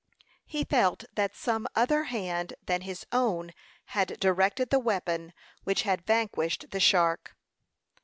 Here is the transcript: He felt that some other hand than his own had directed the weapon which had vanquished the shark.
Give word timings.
He 0.47 0.63
felt 0.63 1.03
that 1.13 1.35
some 1.35 1.67
other 1.75 2.05
hand 2.05 2.55
than 2.65 2.81
his 2.81 3.05
own 3.11 3.51
had 3.85 4.19
directed 4.19 4.71
the 4.71 4.79
weapon 4.79 5.31
which 5.63 5.83
had 5.83 6.07
vanquished 6.07 6.71
the 6.71 6.79
shark. 6.79 7.35